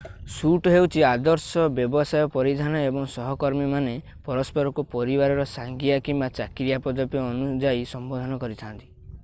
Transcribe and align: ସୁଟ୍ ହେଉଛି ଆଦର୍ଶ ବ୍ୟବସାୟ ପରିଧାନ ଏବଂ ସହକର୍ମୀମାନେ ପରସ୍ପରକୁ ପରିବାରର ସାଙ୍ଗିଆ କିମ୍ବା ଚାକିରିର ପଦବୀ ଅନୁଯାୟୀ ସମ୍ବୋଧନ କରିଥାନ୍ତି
ସୁଟ୍ 0.35 0.67
ହେଉଛି 0.75 1.01
ଆଦର୍ଶ 1.09 1.65
ବ୍ୟବସାୟ 1.79 2.25
ପରିଧାନ 2.35 2.79
ଏବଂ 2.85 3.05
ସହକର୍ମୀମାନେ 3.17 3.93
ପରସ୍ପରକୁ 4.29 4.85
ପରିବାରର 4.97 5.47
ସାଙ୍ଗିଆ 5.55 6.01
କିମ୍ବା 6.09 6.31
ଚାକିରିର 6.41 6.83
ପଦବୀ 6.87 7.23
ଅନୁଯାୟୀ 7.27 7.85
ସମ୍ବୋଧନ 7.93 8.41
କରିଥାନ୍ତି 8.45 8.91